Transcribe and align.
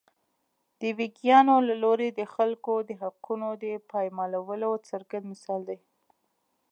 د 0.81 0.83
ویګیانو 0.99 1.55
له 1.67 1.75
لوري 1.83 2.09
د 2.13 2.21
خلکو 2.33 2.73
د 2.89 2.91
حقونو 3.01 3.49
د 3.63 3.65
پایمالولو 3.91 4.71
څرګند 4.89 5.25
مثال 5.31 5.61
دی. 5.69 5.79